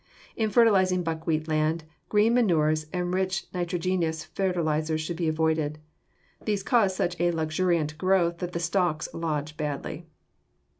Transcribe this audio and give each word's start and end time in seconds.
In 0.35 0.49
fertilizing 0.49 1.03
buckwheat 1.03 1.47
land, 1.47 1.83
green 2.09 2.33
manures 2.33 2.87
and 2.91 3.13
rich 3.13 3.45
nitrogenous 3.53 4.25
fertilizers 4.25 4.99
should 4.99 5.15
be 5.17 5.27
avoided. 5.27 5.77
These 6.43 6.63
cause 6.63 6.95
such 6.95 7.15
a 7.21 7.29
luxuriant 7.29 7.99
growth 7.99 8.39
that 8.39 8.53
the 8.53 8.59
stalks 8.59 9.07
lodge 9.13 9.57
badly. 9.57 10.07